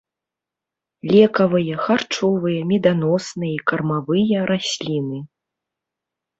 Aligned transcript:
Лекавыя, 1.13 1.75
харчовыя, 1.83 2.59
меданосныя 2.73 3.53
і 3.61 3.63
кармавыя 3.73 4.39
расліны. 4.55 5.19